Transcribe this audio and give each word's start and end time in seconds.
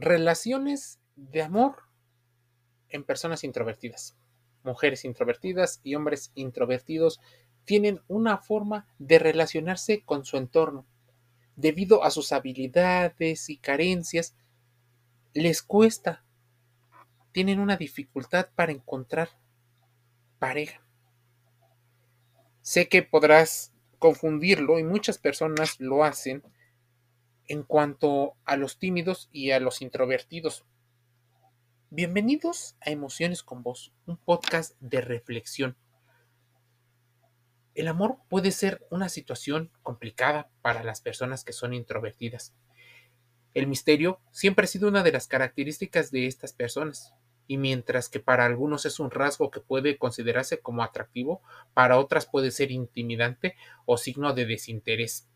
Relaciones 0.00 1.00
de 1.16 1.42
amor 1.42 1.82
en 2.88 3.02
personas 3.02 3.42
introvertidas. 3.42 4.16
Mujeres 4.62 5.04
introvertidas 5.04 5.80
y 5.82 5.96
hombres 5.96 6.30
introvertidos 6.36 7.18
tienen 7.64 8.00
una 8.06 8.38
forma 8.38 8.86
de 9.00 9.18
relacionarse 9.18 10.04
con 10.04 10.24
su 10.24 10.36
entorno. 10.36 10.86
Debido 11.56 12.04
a 12.04 12.12
sus 12.12 12.30
habilidades 12.30 13.50
y 13.50 13.56
carencias, 13.58 14.36
les 15.34 15.62
cuesta. 15.62 16.24
Tienen 17.32 17.58
una 17.58 17.76
dificultad 17.76 18.50
para 18.54 18.70
encontrar 18.70 19.30
pareja. 20.38 20.80
Sé 22.60 22.88
que 22.88 23.02
podrás 23.02 23.72
confundirlo 23.98 24.78
y 24.78 24.84
muchas 24.84 25.18
personas 25.18 25.80
lo 25.80 26.04
hacen 26.04 26.44
en 27.48 27.62
cuanto 27.62 28.36
a 28.44 28.56
los 28.56 28.78
tímidos 28.78 29.30
y 29.32 29.52
a 29.52 29.60
los 29.60 29.80
introvertidos. 29.80 30.66
Bienvenidos 31.88 32.76
a 32.82 32.90
Emociones 32.90 33.42
con 33.42 33.62
Vos, 33.62 33.94
un 34.04 34.18
podcast 34.18 34.76
de 34.80 35.00
reflexión. 35.00 35.74
El 37.74 37.88
amor 37.88 38.18
puede 38.28 38.52
ser 38.52 38.86
una 38.90 39.08
situación 39.08 39.70
complicada 39.82 40.50
para 40.60 40.84
las 40.84 41.00
personas 41.00 41.42
que 41.42 41.54
son 41.54 41.72
introvertidas. 41.72 42.54
El 43.54 43.66
misterio 43.66 44.20
siempre 44.30 44.64
ha 44.64 44.68
sido 44.68 44.88
una 44.88 45.02
de 45.02 45.12
las 45.12 45.26
características 45.26 46.10
de 46.10 46.26
estas 46.26 46.52
personas, 46.52 47.14
y 47.46 47.56
mientras 47.56 48.10
que 48.10 48.20
para 48.20 48.44
algunos 48.44 48.84
es 48.84 49.00
un 49.00 49.10
rasgo 49.10 49.50
que 49.50 49.60
puede 49.60 49.96
considerarse 49.96 50.60
como 50.60 50.82
atractivo, 50.82 51.40
para 51.72 51.98
otras 51.98 52.26
puede 52.26 52.50
ser 52.50 52.70
intimidante 52.70 53.56
o 53.86 53.96
signo 53.96 54.34
de 54.34 54.44
desinterés 54.44 55.30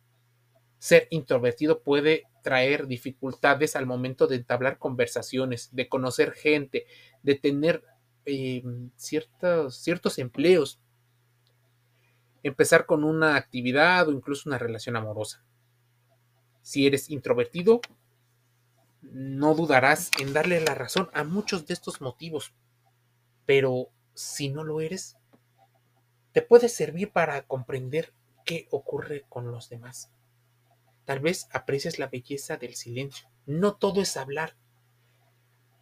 ser 0.83 1.07
introvertido 1.11 1.85
puede 1.85 2.25
traer 2.43 2.89
dificultades 2.89 3.77
al 3.77 3.87
momento 3.87 4.27
de 4.27 4.35
entablar 4.35 4.79
conversaciones, 4.79 5.69
de 5.71 5.89
conocer 5.89 6.33
gente, 6.33 6.87
de 7.23 7.37
tener 7.37 7.85
em, 8.25 8.91
ciertos, 8.97 9.77
ciertos 9.77 10.19
empleos, 10.19 10.81
empezar 12.43 12.85
con 12.85 13.05
una 13.05 13.37
actividad 13.37 14.09
o 14.09 14.11
incluso 14.11 14.49
una 14.49 14.59
relación 14.59 14.97
amorosa. 14.97 15.45
Si 16.63 16.85
eres 16.85 17.11
introvertido, 17.11 17.81
no 19.03 19.55
dudarás 19.55 20.11
en 20.19 20.33
darle 20.33 20.61
la 20.61 20.75
razón 20.75 21.11
a 21.13 21.23
muchos 21.23 21.65
de 21.65 21.75
estos 21.75 22.01
motivos, 22.01 22.55
pero 23.47 23.91
si 24.15 24.49
no 24.49 24.65
lo 24.65 24.81
eres, 24.81 25.17
te 26.33 26.43
puede 26.43 26.69
servir 26.69 27.13
para 27.13 27.43
comprender 27.43 28.13
qué 28.45 28.67
ocurre 28.73 29.25
con 29.29 29.53
los 29.53 29.69
demás. 29.69 30.11
Tal 31.05 31.21
vez 31.21 31.49
aprecies 31.53 31.99
la 31.99 32.09
belleza 32.09 32.57
del 32.57 32.75
silencio. 32.75 33.29
No 33.47 33.75
todo 33.77 34.01
es 34.01 34.17
hablar. 34.17 34.57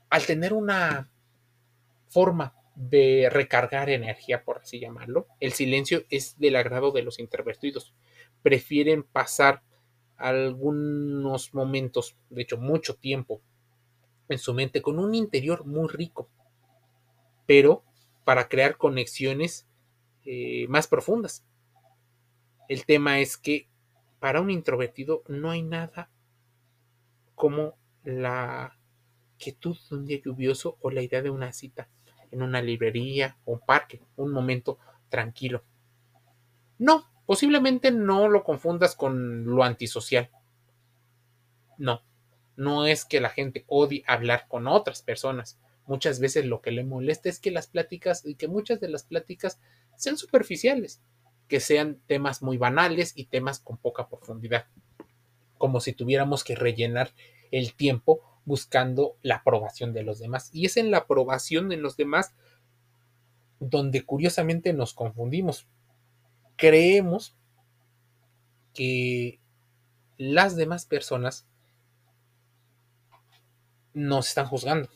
Al 0.09 0.27
tener 0.27 0.53
una 0.53 1.11
forma 2.09 2.55
de 2.75 3.29
recargar 3.31 3.91
energía, 3.91 4.45
por 4.45 4.59
así 4.59 4.81
llamarlo, 4.81 5.27
el 5.39 5.53
silencio 5.53 6.05
es 6.11 6.39
del 6.39 6.57
agrado 6.57 6.93
de 6.93 7.03
los 7.03 7.19
introvertidos. 7.19 7.95
Prefieren 8.43 9.03
pasar 9.03 9.63
algunos 10.17 11.55
momentos, 11.55 12.17
de 12.29 12.43
hecho 12.43 12.59
mucho 12.59 12.97
tiempo, 12.97 13.43
en 14.29 14.39
su 14.39 14.55
mente 14.55 14.83
con 14.83 14.99
un 14.99 15.15
interior 15.15 15.65
muy 15.67 15.89
rico, 15.89 16.29
pero 17.47 17.85
para 18.25 18.49
crear 18.49 18.77
conexiones 18.77 19.67
eh, 20.25 20.67
más 20.69 20.87
profundas. 20.87 21.45
El 22.69 22.85
tema 22.85 23.19
es 23.21 23.37
que 23.37 23.70
para 24.21 24.41
un 24.41 24.51
introvertido 24.51 25.25
no 25.27 25.51
hay 25.51 25.63
nada 25.63 26.11
como 27.35 27.75
la 28.05 28.79
quietud 29.39 29.77
de 29.89 29.97
un 29.97 30.05
día 30.05 30.21
lluvioso 30.23 30.77
o 30.83 30.91
la 30.91 31.03
idea 31.03 31.23
de 31.23 31.31
una 31.31 31.53
cita 31.53 31.89
en 32.31 32.43
una 32.43 32.63
librería 32.63 33.39
o 33.45 33.55
un 33.55 33.61
parque, 33.61 34.03
un 34.17 34.31
momento 34.33 34.79
tranquilo. 35.09 35.65
No, 36.79 37.11
posiblemente 37.27 37.91
no 37.91 38.29
lo 38.29 38.45
confundas 38.45 38.95
con 38.95 39.45
lo 39.45 39.65
antisocial. 39.65 40.31
No, 41.79 42.05
no 42.57 42.87
es 42.87 43.05
que 43.05 43.21
la 43.21 43.31
gente 43.31 43.65
odie 43.67 44.05
hablar 44.07 44.47
con 44.49 44.69
otras 44.69 45.03
personas. 45.03 45.59
Muchas 45.87 46.21
veces 46.21 46.45
lo 46.45 46.61
que 46.61 46.71
le 46.71 46.85
molesta 46.85 47.29
es 47.29 47.41
que 47.41 47.51
las 47.51 47.67
pláticas 47.67 48.25
y 48.25 48.37
que 48.37 48.49
muchas 48.49 48.81
de 48.81 48.91
las 48.91 49.03
pláticas 49.03 49.59
sean 49.97 50.17
superficiales 50.17 51.03
que 51.51 51.59
sean 51.59 52.01
temas 52.07 52.43
muy 52.43 52.59
banales 52.59 53.13
y 53.17 53.27
temas 53.27 53.59
con 53.59 53.77
poca 53.77 54.09
profundidad, 54.09 54.67
como 55.59 55.81
si 55.81 55.93
tuviéramos 55.93 56.45
que 56.45 56.55
rellenar 56.55 57.13
el 57.51 57.75
tiempo 57.75 58.23
buscando 58.45 59.17
la 59.21 59.37
aprobación 59.37 59.93
de 59.93 60.05
los 60.05 60.21
demás. 60.21 60.49
Y 60.53 60.67
es 60.67 60.77
en 60.77 60.93
la 60.93 60.99
aprobación 60.99 61.69
de 61.69 61.77
los 61.77 61.97
demás 61.97 62.33
donde 63.59 64.07
curiosamente 64.07 64.73
nos 64.73 64.95
confundimos. 64.95 65.67
Creemos 66.55 67.37
que 68.73 69.41
las 70.19 70.55
demás 70.55 70.87
personas 70.87 71.49
nos 73.93 74.29
están 74.29 74.47
juzgando. 74.47 74.89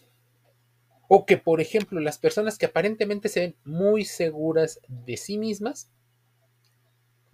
O 1.09 1.27
que, 1.27 1.37
por 1.37 1.61
ejemplo, 1.61 1.99
las 1.99 2.19
personas 2.19 2.59
que 2.59 2.67
aparentemente 2.67 3.29
se 3.29 3.41
ven 3.41 3.57
muy 3.65 4.05
seguras 4.05 4.79
de 4.87 5.17
sí 5.17 5.37
mismas 5.37 5.91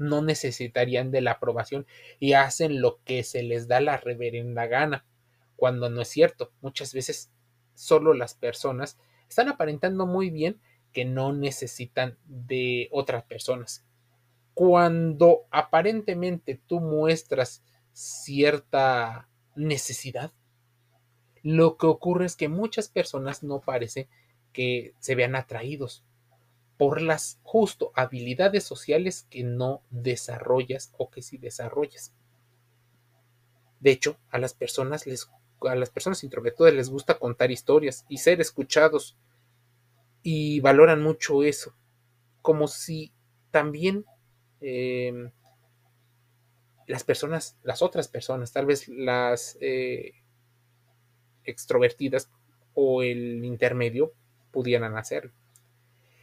no 0.01 0.23
necesitarían 0.23 1.11
de 1.11 1.21
la 1.21 1.33
aprobación 1.33 1.87
y 2.19 2.33
hacen 2.33 2.81
lo 2.81 3.01
que 3.05 3.23
se 3.23 3.43
les 3.43 3.69
da 3.69 3.81
la 3.81 3.99
reverenda 3.99 4.67
gana, 4.67 5.05
cuando 5.57 5.91
no 5.91 6.01
es 6.01 6.09
cierto. 6.09 6.53
Muchas 6.63 6.95
veces 6.95 7.31
solo 7.75 8.15
las 8.15 8.35
personas 8.35 8.99
están 9.29 9.49
aparentando 9.49 10.07
muy 10.07 10.31
bien 10.31 10.59
que 10.93 11.05
no 11.05 11.33
necesitan 11.33 12.19
de 12.25 12.89
otras 12.91 13.25
personas. 13.25 13.85
Cuando 14.55 15.47
aparentemente 15.51 16.61
tú 16.67 16.81
muestras 16.81 17.63
cierta 17.93 19.29
necesidad, 19.55 20.33
lo 21.43 21.77
que 21.77 21.87
ocurre 21.87 22.27
es 22.27 22.37
que 22.37 22.49
muchas 22.49 22.89
personas 22.89 23.43
no 23.43 23.61
parece 23.61 24.09
que 24.53 24.95
se 24.99 25.15
vean 25.15 25.37
atraídos 25.37 26.05
por 26.81 27.03
las 27.03 27.39
justo 27.43 27.93
habilidades 27.95 28.65
sociales 28.65 29.27
que 29.29 29.45
no 29.45 29.83
desarrollas 29.91 30.95
o 30.97 31.11
que 31.11 31.21
sí 31.21 31.37
desarrollas. 31.37 32.15
De 33.81 33.91
hecho, 33.91 34.17
a 34.31 34.39
las 34.39 34.55
personas 34.55 35.07
les 35.07 35.29
a 35.61 35.75
las 35.75 35.91
personas 35.91 36.25
introvertidas 36.25 36.73
les 36.73 36.89
gusta 36.89 37.19
contar 37.19 37.51
historias 37.51 38.07
y 38.09 38.17
ser 38.17 38.41
escuchados 38.41 39.19
y 40.23 40.61
valoran 40.61 41.03
mucho 41.03 41.43
eso, 41.43 41.75
como 42.41 42.67
si 42.67 43.13
también 43.51 44.07
em, 44.63 45.31
las 46.87 47.05
personas, 47.05 47.59
las 47.63 47.83
otras 47.83 48.09
personas, 48.09 48.55
tal 48.55 48.65
vez 48.65 48.89
las 48.89 49.59
eh, 49.61 50.15
extrovertidas 51.45 52.31
o 52.73 53.03
el 53.03 53.45
intermedio 53.45 54.15
pudieran 54.51 54.97
hacerlo. 54.97 55.33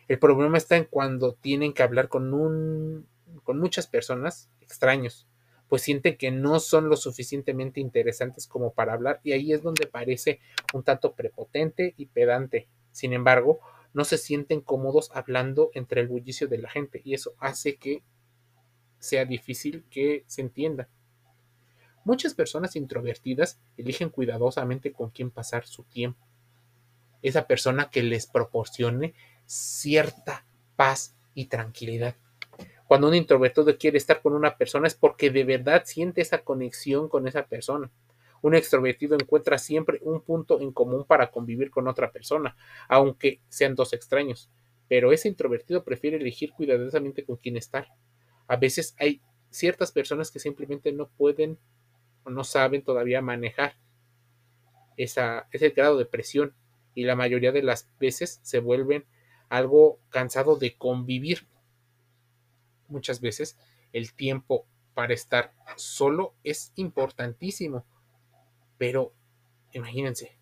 El 0.08 0.20
problema 0.20 0.58
está 0.58 0.78
en 0.78 0.86
cuando 0.86 1.34
tienen 1.34 1.74
que 1.74 1.84
hablar 1.84 2.08
con 2.08 2.34
un 2.34 3.08
con 3.44 3.60
muchas 3.60 3.88
personas 3.88 4.50
extraños, 4.62 5.28
pues 5.68 5.82
sienten 5.82 6.18
que 6.18 6.32
no 6.32 6.60
son 6.60 6.90
lo 6.90 6.96
suficientemente 6.96 7.80
interesantes 7.80 8.48
como 8.48 8.74
para 8.74 8.94
hablar 8.94 9.20
y 9.24 9.34
ahí 9.34 9.54
es 9.54 9.62
donde 9.62 9.88
parece 9.88 10.40
un 10.74 10.84
tanto 10.84 11.14
prepotente 11.14 11.94
y 11.98 12.08
pedante. 12.08 12.68
Sin 12.92 13.14
embargo, 13.14 13.60
no 13.94 14.06
se 14.06 14.18
sienten 14.18 14.62
cómodos 14.62 15.12
hablando 15.14 15.72
entre 15.74 16.02
el 16.02 16.08
bullicio 16.08 16.48
de 16.48 16.58
la 16.58 16.70
gente 16.70 17.02
y 17.04 17.14
eso 17.14 17.36
hace 17.40 17.78
que 17.78 18.04
sea 19.00 19.26
difícil 19.26 19.86
que 19.90 20.24
se 20.28 20.42
entienda. 20.42 20.90
Muchas 22.04 22.34
personas 22.34 22.76
introvertidas 22.76 23.60
eligen 23.76 24.10
cuidadosamente 24.10 24.94
con 24.94 25.10
quién 25.10 25.30
pasar 25.30 25.66
su 25.66 25.84
tiempo. 25.84 26.26
Esa 27.22 27.48
persona 27.48 27.90
que 27.90 28.04
les 28.04 28.28
proporcione 28.28 29.14
cierta 29.48 30.46
paz 30.76 31.16
y 31.34 31.46
tranquilidad. 31.46 32.16
Cuando 32.88 33.08
un 33.08 33.16
introvertido 33.16 33.78
quiere 33.78 33.98
estar 33.98 34.22
con 34.22 34.34
una 34.34 34.56
persona 34.56 34.88
es 34.88 34.96
porque 34.96 35.30
de 35.30 35.44
verdad 35.44 35.84
siente 35.86 36.22
esa 36.22 36.40
conexión 36.40 37.10
con 37.10 37.28
esa 37.28 37.46
persona. 37.46 37.90
Un 38.42 38.56
extrovertido 38.56 39.16
encuentra 39.16 39.58
siempre 39.58 40.00
un 40.04 40.22
punto 40.22 40.62
en 40.62 40.72
común 40.72 41.04
para 41.06 41.32
convivir 41.32 41.72
con 41.72 41.88
otra 41.88 42.12
persona, 42.12 42.56
aunque 42.88 43.42
sean 43.50 43.76
dos 43.76 43.94
extraños. 43.94 44.50
Pero 44.88 45.12
ese 45.12 45.28
introvertido 45.28 45.84
prefiere 45.84 46.18
elegir 46.18 46.54
cuidadosamente 46.54 47.26
con 47.26 47.36
quién 47.38 47.58
estar. 47.58 47.88
A 48.48 48.56
veces 48.56 48.96
hay 49.00 49.22
ciertas 49.50 49.92
personas 49.92 50.32
que 50.32 50.40
simplemente 50.40 50.92
no 50.92 51.10
pueden 51.10 51.58
o 52.24 52.30
no 52.30 52.44
saben 52.44 52.84
todavía 52.84 53.22
manejar 53.22 53.76
esa, 54.96 55.48
ese 55.52 55.70
grado 55.70 55.98
de 55.98 56.06
presión 56.06 56.54
y 56.94 57.04
la 57.04 57.16
mayoría 57.16 57.52
de 57.52 57.64
las 57.64 57.90
veces 58.00 58.40
se 58.44 58.60
vuelven 58.60 59.06
algo 59.50 60.00
cansado 60.10 60.56
de 60.56 60.76
convivir. 60.76 61.48
Muchas 62.88 63.22
veces 63.22 63.58
el 63.94 64.14
tiempo 64.14 64.66
para 64.94 65.14
estar 65.14 65.54
solo 65.76 66.34
es 66.44 66.72
importantísimo, 66.76 67.86
pero 68.78 69.14
imagínense, 69.74 70.38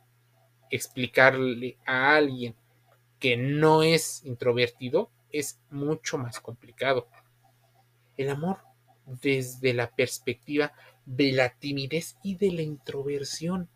explicarle 0.70 1.78
a 1.86 2.16
alguien 2.16 2.56
que 3.20 3.38
no 3.38 3.84
es 3.84 4.24
introvertido 4.26 5.10
es 5.32 5.60
mucho 5.70 6.18
más 6.18 6.40
complicado. 6.40 7.08
El 8.18 8.30
amor 8.30 8.60
desde 9.06 9.74
la 9.74 9.92
perspectiva 9.92 10.74
de 11.06 11.32
la 11.32 11.50
timidez 11.50 12.18
y 12.24 12.36
de 12.36 12.52
la 12.52 12.62
introversión. 12.62 13.70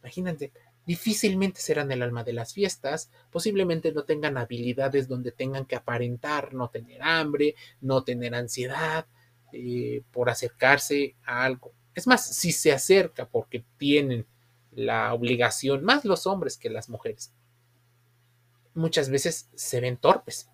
Imagínate, 0.00 0.52
difícilmente 0.86 1.60
serán 1.60 1.90
el 1.90 2.02
alma 2.02 2.22
de 2.22 2.32
las 2.32 2.54
fiestas, 2.54 3.10
posiblemente 3.30 3.92
no 3.92 4.04
tengan 4.04 4.38
habilidades 4.38 5.08
donde 5.08 5.32
tengan 5.32 5.66
que 5.66 5.76
aparentar 5.76 6.54
no 6.54 6.70
tener 6.70 7.02
hambre, 7.02 7.56
no 7.80 8.04
tener 8.04 8.34
ansiedad 8.34 9.06
eh, 9.52 10.02
por 10.12 10.30
acercarse 10.30 11.16
a 11.24 11.44
algo. 11.44 11.72
Es 11.94 12.06
más, 12.06 12.24
si 12.24 12.52
se 12.52 12.72
acerca 12.72 13.28
porque 13.28 13.64
tienen 13.76 14.26
la 14.70 15.12
obligación, 15.12 15.84
más 15.84 16.04
los 16.04 16.26
hombres 16.26 16.56
que 16.56 16.70
las 16.70 16.88
mujeres, 16.88 17.32
muchas 18.74 19.10
veces 19.10 19.50
se 19.54 19.80
ven 19.80 19.96
torpes. 19.96 20.48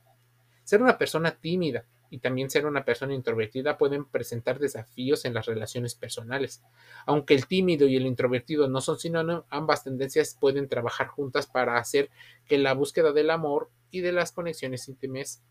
Ser 0.65 0.81
una 0.81 0.97
persona 0.97 1.33
tímida 1.33 1.85
y 2.13 2.19
también 2.19 2.51
ser 2.51 2.67
una 2.67 2.85
persona 2.85 3.15
introvertida 3.15 3.79
pueden 3.79 4.05
presentar 4.05 4.59
desafíos 4.59 5.25
en 5.25 5.33
las 5.33 5.47
relaciones 5.47 5.95
personales. 5.95 6.63
Aunque 7.07 7.33
el 7.33 7.47
tímido 7.47 7.89
y 7.89 7.97
el 7.97 8.05
introvertido 8.05 8.69
no 8.69 8.83
son 8.83 8.99
sinónimos, 8.99 9.47
ambas 9.49 9.83
tendencias 9.83 10.37
pueden 10.39 10.69
trabajar 10.69 11.07
juntas 11.07 11.47
para 11.47 11.79
hacer 11.79 12.11
que 12.45 12.59
la 12.59 12.75
búsqueda 12.75 13.13
del 13.13 13.31
amor 13.31 13.71
y 13.91 14.01
de 14.01 14.13
las 14.13 14.31
conexiones 14.31 14.89
íntimas 14.89 15.43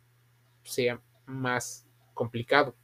sea 0.64 1.02
más 1.26 1.88
complicado. 2.14 2.76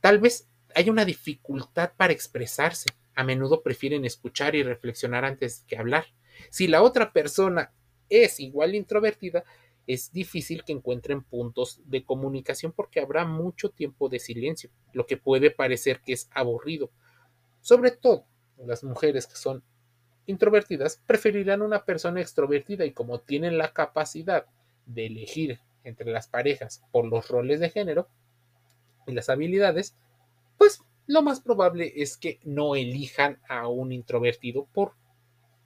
Tal 0.00 0.18
vez 0.18 0.48
haya 0.74 0.90
una 0.90 1.04
dificultad 1.04 1.92
para 1.96 2.12
expresarse. 2.12 2.88
A 3.14 3.22
menudo 3.22 3.62
prefieren 3.62 4.04
escuchar 4.04 4.56
y 4.56 4.64
reflexionar 4.64 5.24
antes 5.24 5.64
que 5.68 5.78
hablar. 5.78 6.06
Si 6.50 6.66
la 6.66 6.82
otra 6.82 7.12
persona 7.12 7.72
es 8.08 8.40
igual 8.40 8.74
introvertida, 8.74 9.44
es 9.86 10.12
difícil 10.12 10.64
que 10.64 10.72
encuentren 10.72 11.22
puntos 11.22 11.80
de 11.86 12.04
comunicación 12.04 12.72
porque 12.72 13.00
habrá 13.00 13.24
mucho 13.24 13.70
tiempo 13.70 14.08
de 14.08 14.18
silencio, 14.18 14.70
lo 14.92 15.06
que 15.06 15.16
puede 15.16 15.50
parecer 15.50 16.00
que 16.00 16.12
es 16.12 16.28
aburrido. 16.32 16.90
Sobre 17.60 17.90
todo, 17.90 18.24
las 18.58 18.84
mujeres 18.84 19.26
que 19.26 19.36
son 19.36 19.62
introvertidas 20.26 21.02
preferirán 21.06 21.62
una 21.62 21.84
persona 21.84 22.20
extrovertida 22.20 22.84
y 22.84 22.92
como 22.92 23.20
tienen 23.20 23.58
la 23.58 23.72
capacidad 23.72 24.46
de 24.86 25.06
elegir 25.06 25.60
entre 25.84 26.10
las 26.10 26.28
parejas 26.28 26.82
por 26.92 27.06
los 27.06 27.28
roles 27.28 27.60
de 27.60 27.70
género 27.70 28.08
y 29.06 29.12
las 29.12 29.28
habilidades, 29.28 29.96
pues 30.58 30.82
lo 31.06 31.22
más 31.22 31.40
probable 31.40 31.92
es 31.96 32.16
que 32.16 32.38
no 32.44 32.76
elijan 32.76 33.40
a 33.48 33.66
un 33.66 33.92
introvertido 33.92 34.66
por 34.72 34.94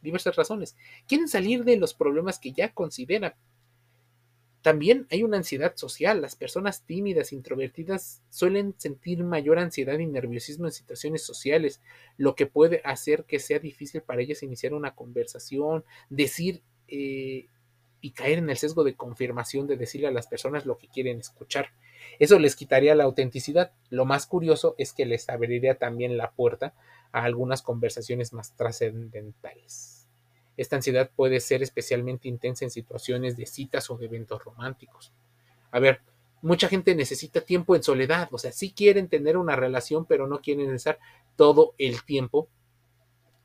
diversas 0.01 0.37
razones. 0.37 0.77
Quieren 1.07 1.29
salir 1.29 1.65
de 1.65 1.77
los 1.77 1.95
problemas 1.95 2.39
que 2.39 2.53
ya 2.53 2.73
consideran 2.73 3.35
también 4.65 5.07
hay 5.11 5.23
una 5.23 5.37
ansiedad 5.37 5.77
social. 5.77 6.23
Las 6.23 6.37
personas 6.37 6.87
tímidas, 6.87 7.35
introvertidas, 7.35 8.23
suelen 8.31 8.75
sentir 8.79 9.23
mayor 9.23 9.59
ansiedad 9.59 9.99
y 9.99 10.07
nerviosismo 10.07 10.65
en 10.65 10.73
situaciones 10.73 11.21
sociales, 11.23 11.83
lo 12.17 12.35
que 12.35 12.47
puede 12.47 12.81
hacer 12.83 13.25
que 13.25 13.41
sea 13.41 13.59
difícil 13.59 14.01
para 14.01 14.23
ellas 14.23 14.43
iniciar 14.43 14.73
una 14.73 14.95
conversación, 14.95 15.85
decir 16.09 16.63
eh, 16.89 17.47
y 18.01 18.13
caer 18.13 18.39
en 18.39 18.49
el 18.49 18.57
sesgo 18.57 18.85
de 18.85 18.97
confirmación 18.97 19.67
de 19.67 19.77
decirle 19.77 20.07
a 20.07 20.13
las 20.13 20.29
personas 20.29 20.65
lo 20.65 20.79
que 20.79 20.89
quieren 20.89 21.19
escuchar. 21.19 21.67
Eso 22.19 22.39
les 22.39 22.57
quitaría 22.57 22.95
la 22.95 23.05
autenticidad. 23.05 23.73
Lo 23.91 24.07
más 24.07 24.27
curioso 24.27 24.77
es 24.79 24.95
que 24.95 25.05
les 25.05 25.29
abriría 25.29 25.75
también 25.75 26.17
la 26.17 26.31
puerta 26.31 26.73
a 27.13 27.25
algunas 27.25 27.61
conversaciones 27.61 28.33
más 28.33 28.57
trascendentales. 28.57 30.04
Esta 30.57 30.77
ansiedad 30.77 31.11
puede 31.15 31.41
ser 31.41 31.63
especialmente 31.63 32.29
intensa 32.29 32.65
en 32.65 32.71
situaciones 32.71 33.37
de 33.37 33.47
citas 33.47 33.91
o 33.91 33.97
de 33.97 34.07
eventos 34.07 34.43
románticos. 34.45 35.13
A 35.71 35.81
ver, 35.81 36.01
mucha 36.43 36.69
gente 36.69 36.95
necesita 36.95 37.41
tiempo 37.41 37.75
en 37.75 37.83
soledad, 37.83 38.29
o 38.31 38.39
sea, 38.39 38.53
sí 38.53 38.73
quieren 38.73 39.09
tener 39.09 39.37
una 39.37 39.57
relación, 39.57 40.05
pero 40.05 40.27
no 40.27 40.41
quieren 40.41 40.73
estar 40.75 40.99
todo 41.37 41.75
el 41.79 42.05
tiempo 42.05 42.49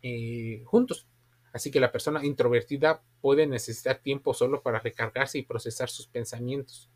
eh, 0.04 0.62
juntos. 0.66 1.08
Así 1.52 1.72
que 1.72 1.80
la 1.80 1.92
persona 1.92 2.24
introvertida 2.24 3.02
puede 3.22 3.48
necesitar 3.48 4.00
tiempo 4.00 4.34
solo 4.34 4.62
para 4.62 4.80
recargarse 4.80 5.40
y 5.40 5.44
procesar 5.44 5.90
sus 5.90 6.08
pensamientos. 6.08 6.90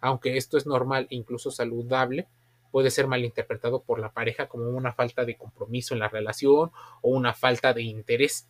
Aunque 0.00 0.36
esto 0.36 0.56
es 0.56 0.66
normal 0.66 1.08
e 1.10 1.16
incluso 1.16 1.50
saludable, 1.50 2.28
puede 2.70 2.90
ser 2.90 3.06
malinterpretado 3.06 3.82
por 3.82 3.98
la 3.98 4.12
pareja 4.12 4.48
como 4.48 4.68
una 4.68 4.92
falta 4.92 5.24
de 5.24 5.36
compromiso 5.36 5.94
en 5.94 6.00
la 6.00 6.08
relación 6.08 6.70
o 7.02 7.10
una 7.10 7.34
falta 7.34 7.72
de 7.72 7.82
interés. 7.82 8.48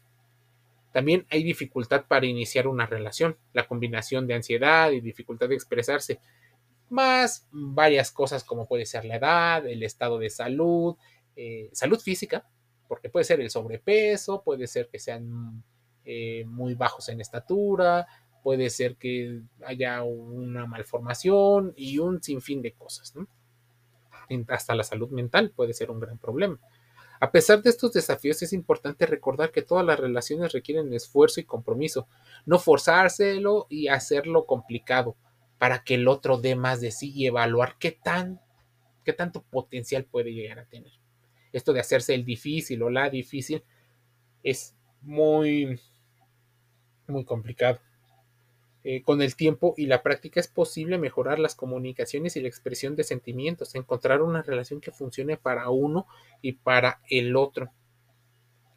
También 0.97 1.27
hay 1.29 1.43
dificultad 1.43 2.07
para 2.09 2.25
iniciar 2.25 2.67
una 2.67 2.87
relación, 2.87 3.37
la 3.53 3.69
combinación 3.69 4.27
de 4.27 4.33
ansiedad 4.33 4.93
y 4.93 5.03
dificultad 5.03 5.47
de 5.47 5.55
expresarse, 5.55 6.21
más 6.89 7.47
varias 7.51 8.11
cosas 8.11 8.45
como 8.45 8.67
puede 8.67 8.87
ser 8.87 9.05
la 9.05 9.17
edad, 9.17 9.67
el 9.67 9.83
estado 9.83 10.19
de 10.19 10.31
salud, 10.31 10.97
eh, 11.37 11.69
salud 11.75 12.01
física, 12.01 12.49
porque 12.89 13.11
puede 13.11 13.27
ser 13.27 13.43
el 13.43 13.51
sobrepeso, 13.51 14.43
puede 14.43 14.67
ser 14.67 14.89
que 14.89 14.99
sean 14.99 15.63
eh, 16.07 16.47
muy 16.47 16.73
bajos 16.73 17.11
en 17.11 17.21
estatura, 17.21 18.07
puede 18.43 18.71
ser 18.71 18.97
que 18.97 19.43
haya 19.67 20.03
una 20.03 20.65
malformación 20.65 21.75
y 21.77 21.99
un 21.99 22.23
sinfín 22.23 22.63
de 22.63 22.73
cosas. 22.73 23.13
Hasta 24.49 24.75
la 24.75 24.83
salud 24.83 25.11
mental 25.11 25.53
puede 25.55 25.75
ser 25.75 25.91
un 25.91 26.01
gran 26.01 26.17
problema. 26.17 26.59
A 27.21 27.31
pesar 27.31 27.63
de 27.63 27.71
estos 27.71 27.93
desafíos, 27.93 28.43
es 28.43 28.53
importante 28.53 29.07
recordar 29.07 29.51
que 29.51 29.63
todas 29.63 29.85
las 29.85 29.99
relaciones 29.99 30.53
requieren 30.53 30.93
esfuerzo 30.93 31.41
y 31.41 31.45
compromiso, 31.45 32.09
no 32.45 32.59
forzárselo 32.59 33.67
y 33.69 33.89
hacerlo 33.89 34.47
complicado 34.47 35.17
para 35.59 35.83
que 35.83 35.95
el 35.95 36.09
otro 36.09 36.39
dé 36.39 36.55
más 36.55 36.81
de 36.81 36.91
sí 36.91 37.13
y 37.15 37.27
evaluar 37.27 37.77
qué 37.79 37.93
tan 37.93 38.41
qué 39.05 39.13
tanto 39.13 39.43
potencial 39.43 40.05
puede 40.05 40.35
llegar 40.35 40.59
a 40.59 40.67
tener. 40.67 40.93
Esto 41.53 41.73
de 41.73 41.81
hacerse 41.81 42.13
el 42.15 42.25
difícil 42.25 42.83
o 42.83 42.91
la 42.91 43.09
difícil 43.09 43.63
es 44.43 44.75
muy 45.01 45.81
muy 47.07 47.25
complicado. 47.25 47.79
Eh, 48.89 49.03
con 49.03 49.21
el 49.21 49.35
tiempo 49.35 49.75
y 49.77 49.87
la 49.87 50.05
práctica 50.05 50.39
es 50.39 50.47
posible 50.47 50.97
mejorar 50.97 51.41
las 51.41 51.57
comunicaciones 51.57 52.37
y 52.37 52.41
la 52.41 52.47
expresión 52.47 52.95
de 52.95 53.03
sentimientos, 53.03 53.75
encontrar 53.75 54.23
una 54.23 54.43
relación 54.43 54.81
que 54.81 54.93
funcione 54.93 55.37
para 55.37 55.71
uno 55.71 56.07
y 56.41 56.53
para 56.53 57.01
el 57.11 57.35
otro. 57.35 57.73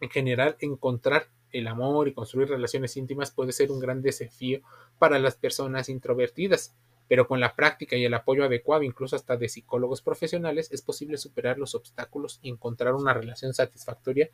En 0.01 0.09
general, 0.09 0.55
encontrar 0.61 1.27
el 1.51 1.67
amor 1.67 2.07
y 2.07 2.15
construir 2.15 2.49
relaciones 2.49 2.97
íntimas 2.97 3.29
puede 3.29 3.51
ser 3.51 3.69
un 3.71 3.79
gran 3.79 4.01
desafío 4.01 4.61
para 4.97 5.19
las 5.19 5.35
personas 5.35 5.89
introvertidas, 5.89 6.75
pero 7.07 7.27
con 7.27 7.39
la 7.39 7.55
práctica 7.55 7.95
y 7.95 8.03
el 8.03 8.15
apoyo 8.15 8.43
adecuado, 8.43 8.81
incluso 8.81 9.15
hasta 9.15 9.37
de 9.37 9.47
psicólogos 9.47 10.01
profesionales, 10.01 10.71
es 10.71 10.81
posible 10.81 11.19
superar 11.19 11.59
los 11.59 11.75
obstáculos 11.75 12.39
y 12.41 12.49
encontrar 12.49 12.95
una 12.95 13.13
relación 13.13 13.53
satisfactoria 13.53 14.31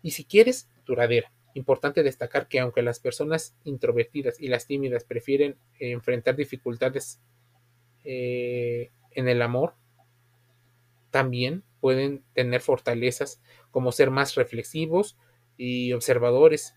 y 0.00 0.12
si 0.12 0.24
quieres, 0.24 0.68
duradera. 0.86 1.32
Importante 1.54 2.02
destacar 2.02 2.48
que 2.48 2.60
aunque 2.60 2.82
las 2.82 2.98
personas 2.98 3.54
introvertidas 3.64 4.40
y 4.40 4.48
las 4.48 4.66
tímidas 4.66 5.04
prefieren 5.04 5.56
enfrentar 5.78 6.36
dificultades 6.36 7.20
eh, 8.04 8.90
en 9.10 9.28
el 9.28 9.42
amor, 9.42 9.74
también 11.10 11.62
pueden 11.80 12.24
tener 12.32 12.60
fortalezas 12.60 13.42
como 13.70 13.92
ser 13.92 14.10
más 14.10 14.34
reflexivos 14.34 15.18
y 15.56 15.92
observadores. 15.92 16.74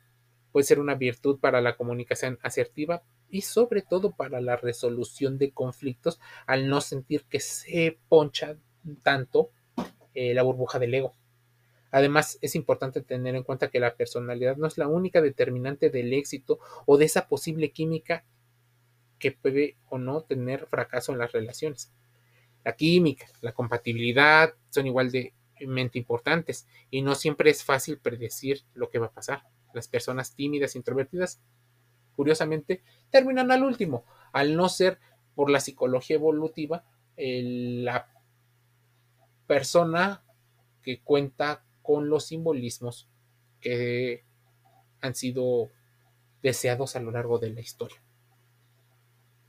Puede 0.52 0.66
ser 0.66 0.80
una 0.80 0.96
virtud 0.96 1.40
para 1.40 1.62
la 1.62 1.78
comunicación 1.78 2.38
asertiva 2.42 3.04
y 3.30 3.42
sobre 3.42 3.82
todo 3.82 4.12
para 4.12 4.42
la 4.42 4.56
resolución 4.58 5.38
de 5.38 5.52
conflictos 5.52 6.20
al 6.46 6.70
no 6.70 6.82
sentir 6.82 7.24
que 7.26 7.40
se 7.40 7.98
poncha 8.10 8.58
tanto 9.04 9.52
eh, 10.14 10.34
la 10.34 10.44
burbuja 10.44 10.80
del 10.80 10.94
ego. 10.94 11.14
Además, 11.96 12.38
es 12.42 12.56
importante 12.56 13.00
tener 13.00 13.36
en 13.36 13.44
cuenta 13.44 13.70
que 13.70 13.80
la 13.80 13.96
personalidad 13.96 14.58
no 14.58 14.68
es 14.68 14.78
la 14.78 14.90
única 14.90 15.22
determinante 15.22 15.90
del 15.90 16.12
éxito 16.12 16.60
o 16.86 16.98
de 16.98 17.06
esa 17.06 17.30
posible 17.30 17.72
química 17.72 18.26
que 19.18 19.32
puede 19.32 19.78
o 19.88 19.98
no 19.98 20.20
tener 20.20 20.66
fracaso 20.66 21.14
en 21.14 21.20
las 21.20 21.32
relaciones. 21.32 21.94
La 22.66 22.76
química, 22.76 23.28
la 23.40 23.54
compatibilidad 23.54 24.56
son 24.72 24.88
igualmente 24.88 25.98
importantes 25.98 26.68
y 26.92 27.02
no 27.02 27.16
siempre 27.16 27.50
es 27.50 27.64
fácil 27.64 27.98
predecir 27.98 28.64
lo 28.74 28.90
que 28.90 29.00
va 29.00 29.06
a 29.06 29.14
pasar. 29.14 29.44
Las 29.74 29.88
personas 29.88 30.36
tímidas, 30.36 30.76
introvertidas, 30.76 31.40
curiosamente, 32.18 32.84
terminan 33.10 33.52
al 33.52 33.64
último, 33.64 34.04
al 34.34 34.58
no 34.58 34.68
ser 34.68 35.00
por 35.34 35.50
la 35.50 35.62
psicología 35.62 36.18
evolutiva 36.18 36.84
la 37.16 38.10
persona 39.48 40.26
que 40.82 41.00
cuenta 41.00 41.64
con 41.86 42.10
los 42.10 42.26
simbolismos 42.26 43.08
que 43.62 44.24
han 45.02 45.14
sido 45.14 45.70
deseados 46.42 46.96
a 46.96 47.00
lo 47.00 47.12
largo 47.12 47.38
de 47.38 47.52
la 47.52 47.62
historia. 47.62 48.02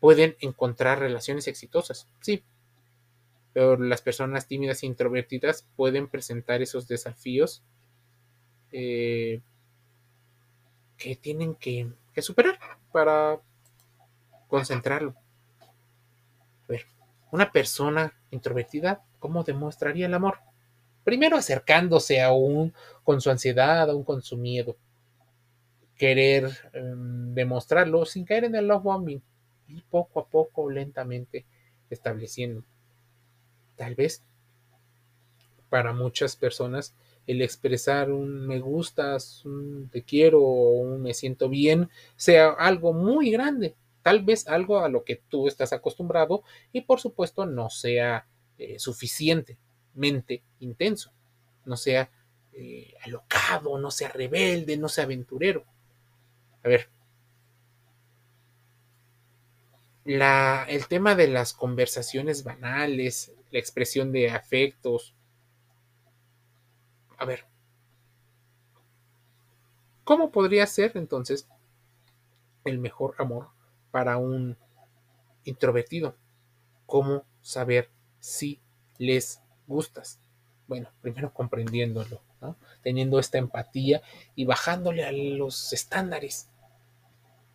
Pueden 0.01 0.37
encontrar 0.41 0.99
relaciones 0.99 1.49
exitosas, 1.49 2.09
sí, 2.21 2.45
pero 3.55 3.79
las 3.79 4.03
personas 4.03 4.47
tímidas 4.47 4.83
e 4.83 4.87
introvertidas 4.87 5.67
pueden 5.77 6.09
presentar 6.09 6.61
esos 6.61 6.87
desafíos 6.87 7.63
eh, 8.71 9.41
que 10.99 11.17
tienen 11.17 11.55
que, 11.55 11.91
que 12.13 12.21
superar 12.21 12.59
para 12.93 13.41
concentrarlo. 14.49 15.15
A 15.61 16.69
ver, 16.69 16.87
una 17.31 17.51
persona 17.51 18.13
introvertida, 18.31 19.03
¿cómo 19.19 19.43
demostraría 19.43 20.05
el 20.05 20.15
amor? 20.15 20.39
Primero 21.07 21.37
acercándose 21.37 22.21
aún 22.21 22.75
con 23.05 23.21
su 23.21 23.31
ansiedad, 23.31 23.89
aún 23.89 24.03
con 24.03 24.23
su 24.23 24.37
miedo. 24.37 24.77
Querer 25.97 26.51
em, 26.73 27.33
demostrarlo 27.33 28.05
sin 28.05 28.25
caer 28.25 28.43
en 28.43 28.57
el 28.57 28.67
love 28.67 28.83
bombing 28.83 29.23
y 29.69 29.83
poco 29.83 30.19
a 30.19 30.27
poco, 30.27 30.69
lentamente 30.69 31.47
estableciendo. 31.91 32.65
Tal 33.77 33.95
vez 33.95 34.25
para 35.69 35.93
muchas 35.93 36.35
personas 36.35 36.93
el 37.29 37.41
expresar 37.41 38.11
un 38.11 38.45
me 38.45 38.59
gustas, 38.59 39.45
un 39.45 39.89
te 39.93 40.03
quiero 40.03 40.43
o 40.43 40.81
un 40.81 41.03
me 41.03 41.15
siento 41.15 41.49
bien 41.49 41.89
sea 42.17 42.49
algo 42.51 42.93
muy 42.93 43.31
grande, 43.31 43.77
tal 44.03 44.25
vez 44.25 44.49
algo 44.49 44.81
a 44.81 44.89
lo 44.89 45.05
que 45.05 45.23
tú 45.29 45.47
estás 45.47 45.73
acostumbrado 45.73 46.43
y 46.73 46.81
por 46.81 46.99
supuesto 46.99 47.47
no 47.47 47.71
sea 47.71 48.27
eh, 48.59 48.81
suficientemente 49.97 50.43
intenso, 50.61 51.13
no 51.65 51.77
sea 51.77 52.11
eh, 52.53 52.95
alocado, 53.05 53.79
no 53.79 53.91
sea 53.91 54.09
rebelde, 54.09 54.77
no 54.77 54.89
sea 54.89 55.05
aventurero. 55.05 55.65
A 56.63 56.69
ver, 56.69 56.89
la, 60.05 60.65
el 60.69 60.87
tema 60.87 61.15
de 61.15 61.29
las 61.29 61.53
conversaciones 61.53 62.45
banales, 62.45 63.33
la 63.51 63.59
expresión 63.59 64.13
de 64.13 64.31
afectos, 64.31 65.15
a 67.19 67.25
ver, 67.25 67.47
¿cómo 70.05 70.31
podría 70.31 70.67
ser 70.67 70.93
entonces 70.97 71.49
el 72.65 72.79
mejor 72.79 73.15
amor 73.19 73.49
para 73.91 74.19
un 74.19 74.57
introvertido? 75.45 76.17
¿Cómo 76.85 77.25
saber 77.43 77.91
si 78.21 78.61
les 78.99 79.41
gustas? 79.67 80.19
Bueno, 80.67 80.89
primero 81.01 81.33
comprendiéndolo, 81.33 82.21
teniendo 82.83 83.19
esta 83.19 83.39
empatía 83.39 84.03
y 84.35 84.45
bajándole 84.45 85.05
a 85.05 85.13
los 85.13 85.73
estándares, 85.73 86.49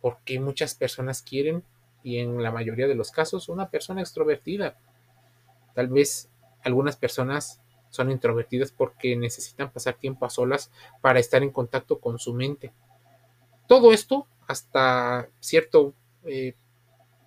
porque 0.00 0.40
muchas 0.40 0.74
personas 0.74 1.22
quieren, 1.22 1.62
y 2.02 2.18
en 2.18 2.42
la 2.42 2.50
mayoría 2.50 2.88
de 2.88 2.94
los 2.94 3.10
casos, 3.10 3.48
una 3.48 3.70
persona 3.70 4.00
extrovertida. 4.00 4.76
Tal 5.74 5.88
vez 5.88 6.28
algunas 6.62 6.96
personas 6.96 7.60
son 7.90 8.10
introvertidas 8.10 8.72
porque 8.72 9.16
necesitan 9.16 9.70
pasar 9.70 9.94
tiempo 9.94 10.24
a 10.26 10.30
solas 10.30 10.70
para 11.00 11.20
estar 11.20 11.42
en 11.42 11.50
contacto 11.50 12.00
con 12.00 12.18
su 12.18 12.34
mente. 12.34 12.72
Todo 13.68 13.92
esto, 13.92 14.26
hasta 14.48 15.28
cierto 15.40 15.94
eh, 16.24 16.54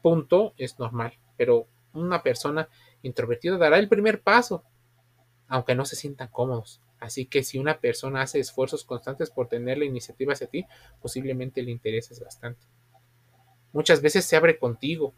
punto, 0.01 0.54
es 0.58 0.77
normal, 0.80 1.13
pero 1.38 1.68
una 1.94 2.22
persona 2.24 2.68
introvertida 3.04 3.58
dará 3.58 3.77
el 3.77 3.88
primer 3.88 4.22
paso, 4.22 4.63
aunque 5.47 5.75
no 5.75 5.85
se 5.85 5.95
sientan 5.95 6.29
cómodos. 6.29 6.81
Así 6.99 7.25
que 7.25 7.43
si 7.43 7.59
una 7.59 7.79
persona 7.79 8.21
hace 8.21 8.39
esfuerzos 8.39 8.83
constantes 8.83 9.29
por 9.29 9.47
tener 9.47 9.77
la 9.77 9.85
iniciativa 9.85 10.33
hacia 10.33 10.47
ti, 10.47 10.65
posiblemente 11.01 11.61
le 11.61 11.71
intereses 11.71 12.19
bastante. 12.19 12.65
Muchas 13.73 14.01
veces 14.01 14.25
se 14.25 14.35
abre 14.35 14.57
contigo 14.57 15.13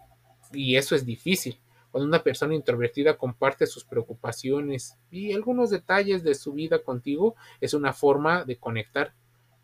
y 0.52 0.76
eso 0.76 0.96
es 0.96 1.06
difícil, 1.06 1.60
cuando 1.92 2.08
una 2.10 2.24
persona 2.24 2.54
introvertida 2.54 3.18
comparte 3.18 3.66
sus 3.66 3.86
preocupaciones 3.86 4.98
y 5.10 5.34
algunos 5.34 5.70
detalles 5.70 6.24
de 6.24 6.36
su 6.36 6.54
vida 6.54 6.84
contigo, 6.84 7.36
es 7.62 7.74
una 7.74 7.94
forma 7.94 8.44
de 8.44 8.58
conectar, 8.58 9.14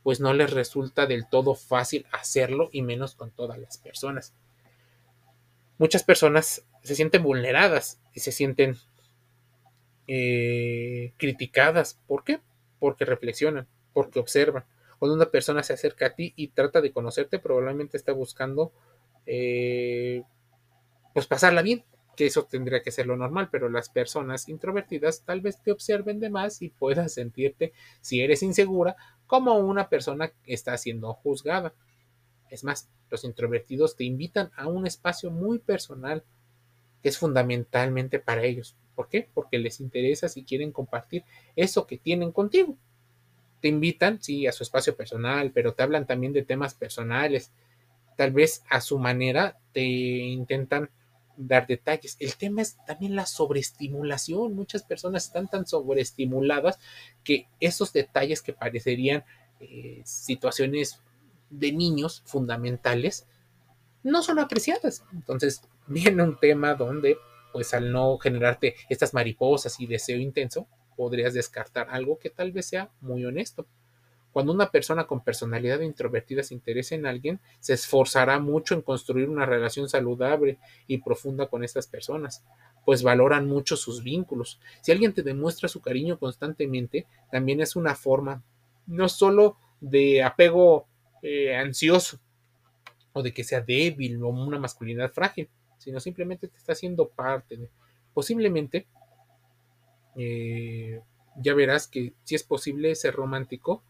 pues 0.04 0.20
no 0.20 0.34
les 0.34 0.52
resulta 0.52 1.06
del 1.06 1.28
todo 1.28 1.56
fácil 1.56 2.06
hacerlo 2.12 2.70
y 2.72 2.82
menos 2.82 3.16
con 3.16 3.32
todas 3.32 3.60
las 3.60 3.78
personas. 3.78 4.34
Muchas 5.78 6.04
personas 6.04 6.66
se 6.82 6.96
sienten 6.96 7.24
vulneradas 7.24 8.00
y 8.14 8.22
se 8.22 8.32
sienten 8.32 8.78
eh, 10.08 11.14
criticadas. 11.18 12.00
¿Por 12.08 12.24
qué? 12.24 12.40
Porque 12.80 13.06
reflexionan, 13.06 13.68
porque 13.94 14.20
observan. 14.20 14.66
Cuando 15.00 15.16
una 15.16 15.32
persona 15.32 15.64
se 15.64 15.74
acerca 15.74 16.08
a 16.08 16.16
ti 16.16 16.34
y 16.36 16.50
trata 16.50 16.82
de 16.82 16.92
conocerte, 16.92 17.40
probablemente 17.40 17.98
está 17.98 18.14
buscando 18.14 18.72
eh, 19.26 20.24
pues 21.14 21.28
pasarla 21.28 21.62
bien, 21.62 21.84
que 22.16 22.26
eso 22.26 22.46
tendría 22.46 22.82
que 22.82 22.92
ser 22.92 23.08
lo 23.08 23.18
normal, 23.18 23.50
pero 23.52 23.70
las 23.70 23.90
personas 23.90 24.50
introvertidas 24.50 25.24
tal 25.26 25.42
vez 25.42 25.62
te 25.62 25.72
observen 25.72 26.20
de 26.20 26.30
más 26.30 26.62
y 26.62 26.70
puedas 26.70 27.14
sentirte, 27.14 27.74
si 28.02 28.22
eres 28.22 28.44
insegura, 28.44 28.96
como 29.28 29.58
una 29.58 29.90
persona 29.90 30.30
que 30.30 30.54
está 30.54 30.78
siendo 30.78 31.14
juzgada. 31.14 31.74
Es 32.50 32.64
más, 32.64 32.90
los 33.10 33.24
introvertidos 33.24 33.96
te 33.96 34.04
invitan 34.04 34.52
a 34.56 34.68
un 34.68 34.86
espacio 34.86 35.32
muy 35.32 35.60
personal 35.60 36.24
que 37.02 37.10
es 37.10 37.18
fundamentalmente 37.18 38.20
para 38.20 38.44
ellos. 38.44 38.76
¿Por 38.96 39.10
qué? 39.10 39.30
Porque 39.34 39.58
les 39.58 39.80
interesa 39.80 40.30
si 40.30 40.44
quieren 40.44 40.72
compartir 40.72 41.24
eso 41.56 41.88
que 41.88 41.98
tienen 41.98 42.32
contigo. 42.32 42.78
Te 43.62 43.68
invitan, 43.68 44.22
sí, 44.22 44.48
a 44.48 44.52
su 44.52 44.64
espacio 44.64 44.96
personal, 44.96 45.52
pero 45.52 45.74
te 45.74 45.84
hablan 45.84 46.06
también 46.06 46.34
de 46.34 46.44
temas 46.44 46.74
personales. 46.74 47.52
Tal 48.18 48.32
vez 48.32 48.64
a 48.70 48.82
su 48.82 49.00
manera 49.00 49.58
te 49.72 49.82
intentan 49.82 50.90
dar 51.38 51.68
detalles. 51.68 52.16
El 52.20 52.36
tema 52.36 52.62
es 52.62 52.78
también 52.86 53.16
la 53.16 53.26
sobreestimulación. 53.26 54.54
Muchas 54.54 54.84
personas 54.84 55.26
están 55.26 55.48
tan 55.48 55.66
sobreestimuladas 55.66 56.80
que 57.24 57.48
esos 57.60 57.94
detalles 57.94 58.42
que 58.42 58.54
parecerían 58.54 59.24
eh, 59.60 60.02
situaciones 60.06 61.02
de 61.50 61.72
niños 61.72 62.24
fundamentales 62.26 63.28
no 64.04 64.22
son 64.22 64.40
apreciadas. 64.40 65.04
Entonces 65.14 65.62
viene 65.88 66.24
un 66.24 66.40
tema 66.40 66.76
donde, 66.76 67.18
pues 67.54 67.74
al 67.74 67.92
no 67.92 68.18
generarte 68.18 68.76
estas 68.90 69.14
mariposas 69.14 69.80
y 69.80 69.88
deseo 69.88 70.18
intenso, 70.18 70.68
podrías 70.98 71.34
descartar 71.34 71.88
algo 71.90 72.20
que 72.20 72.30
tal 72.30 72.52
vez 72.52 72.66
sea 72.66 72.90
muy 73.00 73.24
honesto. 73.24 73.66
Cuando 74.32 74.52
una 74.52 74.72
persona 74.72 75.06
con 75.06 75.24
personalidad 75.24 75.82
introvertida 75.82 76.42
se 76.42 76.56
interesa 76.56 76.96
en 76.96 77.06
alguien, 77.06 77.40
se 77.60 77.74
esforzará 77.74 78.40
mucho 78.40 78.74
en 78.74 78.82
construir 78.82 79.30
una 79.30 79.46
relación 79.46 79.88
saludable 79.88 80.58
y 80.88 80.98
profunda 80.98 81.46
con 81.46 81.64
estas 81.64 81.86
personas, 81.86 82.44
pues 82.84 83.04
valoran 83.04 83.48
mucho 83.48 83.78
sus 83.78 84.04
vínculos. 84.04 84.60
Si 84.82 84.92
alguien 84.92 85.14
te 85.14 85.22
demuestra 85.22 85.70
su 85.70 85.82
cariño 85.82 86.18
constantemente, 86.18 87.06
también 87.32 87.62
es 87.62 87.76
una 87.76 87.94
forma 87.94 88.42
no 88.88 89.08
solo 89.08 89.58
de 89.80 90.24
apego 90.24 90.88
eh, 91.22 91.56
ansioso 91.56 92.20
o 93.14 93.22
de 93.22 93.34
que 93.34 93.44
sea 93.44 93.62
débil 93.62 94.22
o 94.24 94.30
una 94.30 94.58
masculinidad 94.58 95.12
frágil, 95.14 95.48
sino 95.84 96.00
simplemente 96.00 96.48
te 96.48 96.58
está 96.58 96.72
haciendo 96.72 97.10
parte 97.10 97.58
de... 97.58 97.70
Posiblemente, 98.14 98.88
eh, 100.16 101.02
ya 101.36 101.54
verás 101.54 101.88
que 101.88 102.14
si 102.24 102.36
es 102.36 102.44
posible 102.44 102.96
ser 102.96 103.16
romántico, 103.16 103.84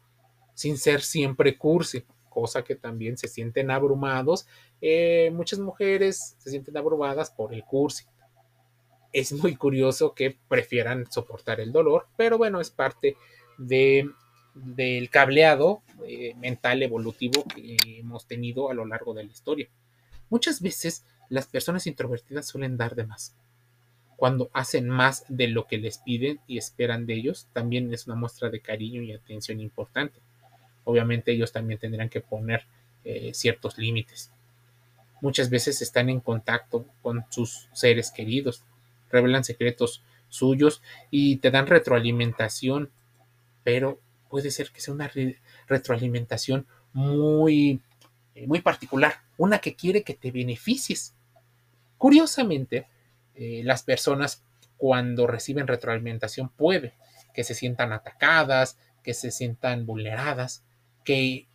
sin 0.56 0.78
ser 0.78 1.02
siempre 1.02 1.58
cursi, 1.58 2.06
cosa 2.30 2.64
que 2.64 2.76
también 2.76 3.18
se 3.18 3.28
sienten 3.28 3.70
abrumados. 3.70 4.48
Eh, 4.82 5.30
muchas 5.34 5.60
mujeres 5.60 6.36
se 6.40 6.50
sienten 6.50 6.78
abrumadas 6.78 7.30
por 7.30 7.54
el 7.54 7.64
cursi. 7.64 8.06
Es 9.12 9.32
muy 9.34 9.56
curioso 9.56 10.16
que 10.16 10.38
prefieran 10.48 11.06
soportar 11.12 11.60
el 11.60 11.72
dolor, 11.72 12.08
pero 12.18 12.40
bueno, 12.40 12.60
es 12.60 12.72
parte 12.72 13.16
de, 13.60 14.10
del 14.56 15.10
cableado 15.12 15.84
eh, 16.08 16.34
mental 16.38 16.82
evolutivo 16.82 17.44
que 17.44 17.78
hemos 18.00 18.26
tenido 18.26 18.72
a 18.72 18.74
lo 18.74 18.86
largo 18.86 19.14
de 19.14 19.26
la 19.26 19.32
historia. 19.32 19.70
Muchas 20.30 20.62
veces 20.62 21.06
las 21.30 21.48
personas 21.48 21.88
introvertidas 21.88 22.48
suelen 22.48 22.78
dar 22.78 22.96
de 22.96 23.06
más. 23.06 23.36
Cuando 24.16 24.50
hacen 24.54 24.88
más 24.88 25.26
de 25.28 25.48
lo 25.48 25.68
que 25.68 25.78
les 25.78 25.98
piden 25.98 26.40
y 26.48 26.58
esperan 26.58 27.06
de 27.06 27.16
ellos, 27.16 27.48
también 27.54 27.94
es 27.94 28.08
una 28.08 28.16
muestra 28.16 28.50
de 28.50 28.62
cariño 28.62 29.02
y 29.02 29.12
atención 29.12 29.60
importante 29.60 30.22
obviamente 30.84 31.32
ellos 31.32 31.52
también 31.52 31.80
tendrán 31.80 32.10
que 32.10 32.22
poner 32.22 32.66
eh, 33.04 33.32
ciertos 33.34 33.78
límites. 33.78 34.32
Muchas 35.22 35.50
veces 35.50 35.82
están 35.82 36.10
en 36.10 36.20
contacto 36.20 36.86
con 37.02 37.26
sus 37.30 37.70
seres 37.72 38.12
queridos, 38.12 38.64
revelan 39.10 39.44
secretos 39.44 40.04
suyos 40.30 40.82
y 41.12 41.38
te 41.38 41.52
dan 41.52 41.68
retroalimentación, 41.68 42.90
pero 43.64 44.00
puede 44.30 44.52
ser 44.52 44.72
que 44.72 44.82
sea 44.82 44.94
una 44.94 45.12
retroalimentación 45.68 46.66
muy, 46.92 47.82
eh, 48.36 48.48
muy 48.48 48.62
particular, 48.62 49.22
una 49.38 49.60
que 49.60 49.76
quiere 49.76 50.04
que 50.04 50.14
te 50.14 50.32
beneficies. 50.32 51.16
Curiosamente, 51.98 52.88
eh, 53.36 53.62
las 53.64 53.84
personas 53.84 54.44
cuando 54.78 55.28
reciben 55.28 55.68
retroalimentación 55.68 56.50
puede 56.50 56.94
que 57.34 57.44
se 57.44 57.56
sientan 57.56 57.94
atacadas, 57.94 58.78
que 59.02 59.14
se 59.14 59.32
sientan 59.32 59.86
vulneradas, 59.86 60.64
que 61.04 61.48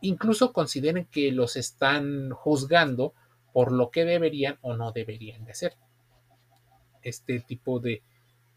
incluso 0.00 0.52
consideren 0.52 1.06
que 1.06 1.32
los 1.32 1.56
están 1.56 2.30
juzgando 2.30 3.14
por 3.52 3.72
lo 3.72 3.90
que 3.90 4.04
deberían 4.04 4.58
o 4.62 4.74
no 4.74 4.92
deberían 4.92 5.44
de 5.44 5.52
hacer. 5.52 5.76
Este 7.02 7.40
tipo 7.40 7.80
de, 7.80 8.02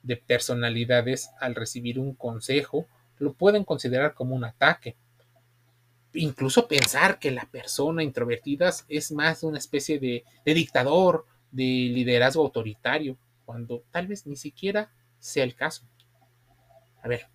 de 0.04 0.18
personalidades 0.18 1.32
al 1.40 1.56
recibir 1.56 2.00
un 2.00 2.14
consejo 2.14 2.88
lo 3.18 3.34
pueden 3.34 3.64
considerar 3.64 4.14
como 4.14 4.36
un 4.36 4.44
ataque. 4.44 4.96
Incluso 6.14 6.68
pensar 6.68 7.20
que 7.20 7.32
la 7.32 7.46
persona 7.46 8.04
introvertida 8.04 8.72
es 8.88 9.12
más 9.12 9.44
una 9.44 9.58
especie 9.58 10.00
de, 10.00 10.24
dictador, 10.46 11.26
de 11.52 11.64
liderazgo 11.64 12.44
autoritario, 12.44 13.18
cuando 13.46 13.84
tal 13.92 14.08
vez 14.08 14.26
ni 14.26 14.36
siquiera 14.36 14.92
sea 15.20 15.44
el 15.44 15.56
caso. 15.56 15.84
A 17.02 17.08
ver, 17.08 17.28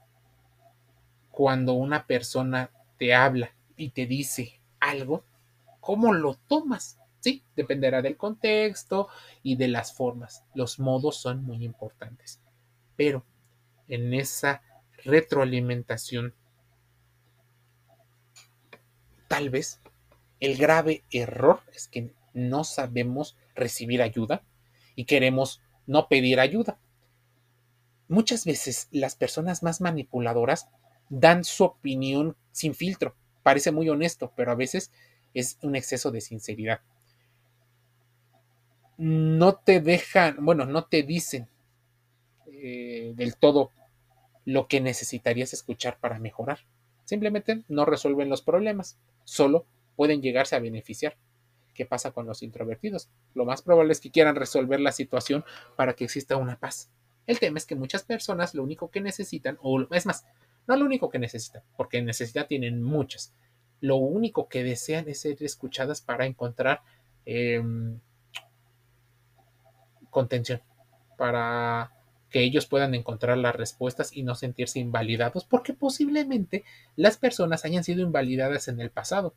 cuando 1.30 1.74
una 1.74 2.06
persona 2.06 2.70
te 2.98 3.14
habla 3.14 3.50
y 3.76 3.90
te 3.90 4.06
dice 4.06 4.60
algo, 4.80 5.24
¿cómo 5.80 6.12
lo 6.12 6.34
tomas? 6.34 6.98
Sí, 7.20 7.42
dependerá 7.56 8.02
del 8.02 8.16
contexto 8.16 9.08
y 9.42 9.56
de 9.56 9.68
las 9.68 9.92
formas. 9.92 10.44
Los 10.54 10.78
modos 10.78 11.16
son 11.16 11.44
muy 11.44 11.64
importantes. 11.64 12.40
Pero 12.94 13.24
en 13.88 14.14
esa 14.14 14.62
retroalimentación, 15.04 16.34
tal 19.28 19.50
vez 19.50 19.80
el 20.40 20.56
grave 20.56 21.04
error 21.10 21.60
es 21.74 21.88
que 21.88 22.12
no 22.34 22.64
sabemos 22.64 23.36
recibir 23.54 24.02
ayuda 24.02 24.42
y 24.94 25.04
queremos 25.04 25.62
no 25.86 26.08
pedir 26.08 26.40
ayuda. 26.40 26.78
Muchas 28.08 28.44
veces 28.44 28.88
las 28.90 29.16
personas 29.16 29.62
más 29.62 29.80
manipuladoras 29.80 30.68
dan 31.08 31.44
su 31.44 31.64
opinión 31.64 32.36
sin 32.52 32.74
filtro. 32.74 33.16
Parece 33.42 33.72
muy 33.72 33.88
honesto, 33.88 34.32
pero 34.36 34.52
a 34.52 34.54
veces 34.54 34.92
es 35.34 35.58
un 35.62 35.76
exceso 35.76 36.10
de 36.10 36.20
sinceridad. 36.20 36.80
No 38.96 39.56
te 39.56 39.80
dejan, 39.80 40.44
bueno, 40.44 40.64
no 40.64 40.86
te 40.86 41.02
dicen 41.02 41.48
eh, 42.46 43.12
del 43.14 43.36
todo 43.36 43.72
lo 44.44 44.68
que 44.68 44.80
necesitarías 44.80 45.52
escuchar 45.52 45.98
para 45.98 46.18
mejorar. 46.18 46.60
Simplemente 47.06 47.62
no 47.68 47.84
resuelven 47.84 48.28
los 48.28 48.42
problemas, 48.42 48.98
solo 49.24 49.64
pueden 49.94 50.20
llegarse 50.20 50.56
a 50.56 50.60
beneficiar. 50.60 51.16
¿Qué 51.72 51.86
pasa 51.86 52.10
con 52.10 52.26
los 52.26 52.42
introvertidos? 52.42 53.08
Lo 53.32 53.44
más 53.44 53.62
probable 53.62 53.92
es 53.92 54.00
que 54.00 54.10
quieran 54.10 54.34
resolver 54.34 54.80
la 54.80 54.90
situación 54.92 55.44
para 55.76 55.94
que 55.94 56.04
exista 56.04 56.36
una 56.36 56.58
paz. 56.58 56.90
El 57.28 57.38
tema 57.38 57.58
es 57.58 57.64
que 57.66 57.76
muchas 57.76 58.02
personas 58.02 58.54
lo 58.54 58.64
único 58.64 58.90
que 58.90 59.00
necesitan, 59.00 59.56
o 59.62 59.86
es 59.92 60.04
más, 60.04 60.26
no 60.66 60.76
lo 60.76 60.84
único 60.84 61.08
que 61.08 61.20
necesitan, 61.20 61.62
porque 61.76 62.02
necesidad 62.02 62.48
tienen 62.48 62.82
muchas. 62.82 63.32
Lo 63.80 63.96
único 63.96 64.48
que 64.48 64.64
desean 64.64 65.08
es 65.08 65.20
ser 65.20 65.40
escuchadas 65.44 66.00
para 66.00 66.26
encontrar 66.26 66.82
em, 67.24 68.00
contención, 70.10 70.60
para 71.16 71.95
que 72.36 72.42
ellos 72.42 72.66
puedan 72.66 72.94
encontrar 72.94 73.38
las 73.38 73.56
respuestas 73.56 74.14
y 74.14 74.22
no 74.22 74.34
sentirse 74.34 74.78
invalidados, 74.78 75.46
porque 75.46 75.72
posiblemente 75.72 76.64
las 76.94 77.16
personas 77.16 77.64
hayan 77.64 77.82
sido 77.82 78.02
invalidadas 78.02 78.68
en 78.68 78.78
el 78.78 78.90
pasado 78.90 79.34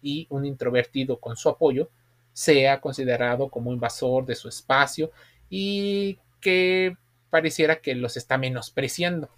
y 0.00 0.26
un 0.30 0.46
introvertido 0.46 1.20
con 1.20 1.36
su 1.36 1.50
apoyo 1.50 1.90
sea 2.32 2.80
considerado 2.80 3.50
como 3.50 3.70
invasor 3.70 4.24
de 4.24 4.34
su 4.34 4.48
espacio 4.48 5.12
y 5.50 6.20
que 6.40 6.96
pareciera 7.28 7.82
que 7.82 7.94
los 7.94 8.16
está 8.16 8.38
menospreciando. 8.38 9.28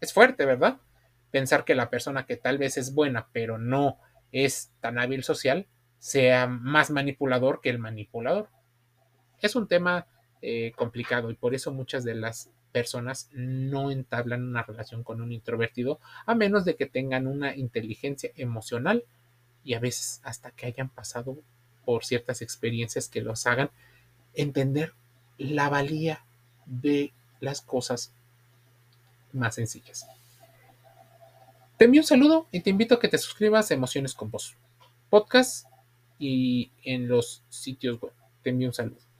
Es 0.00 0.12
fuerte, 0.12 0.44
¿verdad? 0.44 0.78
Pensar 1.32 1.64
que 1.64 1.74
la 1.74 1.90
persona 1.90 2.24
que 2.24 2.36
tal 2.36 2.56
vez 2.56 2.78
es 2.78 2.94
buena, 2.94 3.30
pero 3.32 3.58
no 3.58 3.98
es 4.30 4.70
tan 4.80 5.00
hábil 5.00 5.24
social, 5.24 5.66
sea 5.98 6.46
más 6.46 6.92
manipulador 6.92 7.60
que 7.60 7.70
el 7.70 7.80
manipulador. 7.80 8.48
Es 9.40 9.56
un 9.56 9.66
tema 9.66 10.06
eh, 10.42 10.72
complicado 10.74 11.30
y 11.30 11.34
por 11.34 11.54
eso 11.54 11.72
muchas 11.72 12.02
de 12.02 12.16
las 12.16 12.50
personas 12.72 13.28
no 13.32 13.92
entablan 13.92 14.42
una 14.42 14.62
relación 14.62 15.04
con 15.04 15.20
un 15.20 15.30
introvertido 15.30 16.00
a 16.26 16.34
menos 16.34 16.64
de 16.64 16.74
que 16.74 16.86
tengan 16.86 17.28
una 17.28 17.54
inteligencia 17.54 18.32
emocional 18.36 19.04
y 19.64 19.74
a 19.74 19.78
veces 19.78 20.20
hasta 20.24 20.50
que 20.50 20.66
hayan 20.66 20.88
pasado 20.88 21.38
por 21.84 22.04
ciertas 22.04 22.42
experiencias 22.42 23.08
que 23.08 23.20
los 23.20 23.46
hagan 23.46 23.70
entender 24.34 24.94
la 25.38 25.68
valía 25.68 26.24
de 26.66 27.12
las 27.40 27.60
cosas 27.60 28.12
más 29.32 29.54
sencillas. 29.54 30.06
Te 31.76 31.84
envío 31.84 32.00
un 32.00 32.06
saludo 32.06 32.46
y 32.50 32.60
te 32.60 32.70
invito 32.70 32.94
a 32.94 33.00
que 33.00 33.08
te 33.08 33.18
suscribas 33.18 33.70
a 33.70 33.74
Emociones 33.74 34.14
con 34.14 34.30
Voz, 34.30 34.56
podcast 35.10 35.66
y 36.18 36.70
en 36.84 37.08
los 37.08 37.42
sitios 37.48 38.00
web. 38.00 38.12
Te 38.42 38.50
envío 38.50 38.68
un 38.68 38.74
saludo. 38.74 39.11